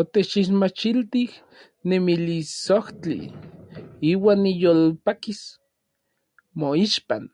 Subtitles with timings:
[0.00, 1.30] Otechixmachiltij
[1.88, 3.18] nemilisojtli;
[4.10, 5.40] iuan niyolpakis
[6.58, 7.24] moixpan.